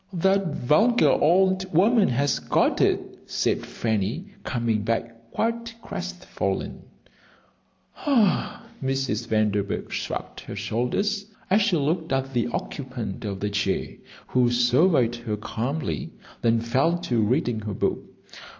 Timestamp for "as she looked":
11.51-12.11